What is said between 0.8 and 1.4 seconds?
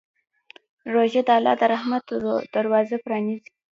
روژه د